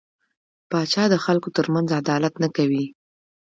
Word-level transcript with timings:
پاچا 0.69 1.03
د 1.09 1.15
خلکو 1.25 1.49
ترمنځ 1.57 1.89
عدالت 2.01 2.33
نه 2.43 2.49
کوي. 2.55 2.85